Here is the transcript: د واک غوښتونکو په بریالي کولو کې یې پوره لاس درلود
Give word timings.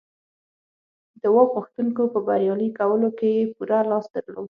د 1.21 1.23
واک 1.33 1.49
غوښتونکو 1.57 2.01
په 2.13 2.19
بریالي 2.27 2.69
کولو 2.79 3.09
کې 3.19 3.29
یې 3.37 3.43
پوره 3.55 3.77
لاس 3.91 4.05
درلود 4.13 4.39